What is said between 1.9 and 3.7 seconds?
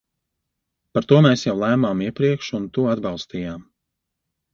iepriekš un to atbalstījām.